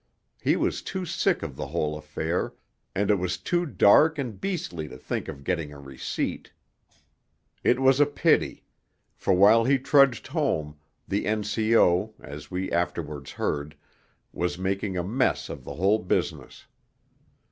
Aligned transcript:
He 0.41 0.55
was 0.55 0.81
too 0.81 1.05
sick 1.05 1.43
of 1.43 1.55
the 1.55 1.67
whole 1.67 1.95
affair, 1.95 2.55
and 2.95 3.11
it 3.11 3.19
was 3.19 3.37
too 3.37 3.67
dark 3.67 4.17
and 4.17 4.41
beastly 4.41 4.87
to 4.87 4.97
think 4.97 5.27
of 5.27 5.43
getting 5.43 5.71
a 5.71 5.77
receipt. 5.79 6.51
It 7.63 7.79
was 7.79 7.99
a 7.99 8.07
pity; 8.07 8.63
for 9.13 9.35
while 9.35 9.63
he 9.63 9.77
trudged 9.77 10.25
home, 10.25 10.77
the 11.07 11.27
N.C.O., 11.27 12.15
as 12.19 12.49
we 12.49 12.71
afterwards 12.71 13.33
heard, 13.33 13.75
was 14.33 14.57
making 14.57 14.97
a 14.97 15.03
mess 15.03 15.49
of 15.49 15.63
the 15.65 15.75
whole 15.75 15.99
business. 15.99 16.65